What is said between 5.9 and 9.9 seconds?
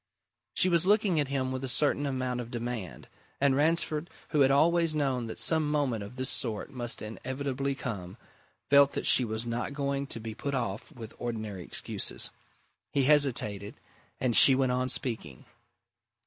of this sort must inevitably come, felt that she was not